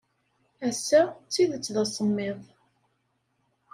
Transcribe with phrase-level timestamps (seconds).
[0.69, 2.39] Ass-a, d tidet d asemmiḍ.